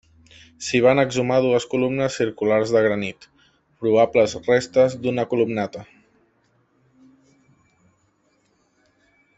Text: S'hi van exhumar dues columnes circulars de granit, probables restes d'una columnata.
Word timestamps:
S'hi 0.67 0.79
van 0.83 1.01
exhumar 1.01 1.35
dues 1.45 1.67
columnes 1.73 2.17
circulars 2.21 2.73
de 2.77 2.81
granit, 2.87 3.27
probables 3.83 4.35
restes 4.49 4.97
d'una 5.05 5.27
columnata. 5.35 5.85